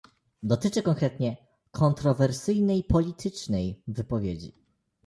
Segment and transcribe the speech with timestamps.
[0.43, 1.37] Dotyczy konkretnie
[1.71, 4.53] "kontrowersyjnej politycznej" wypowiedzi